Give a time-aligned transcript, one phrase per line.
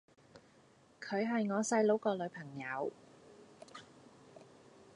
[0.99, 2.91] 佢係我細佬個女朋友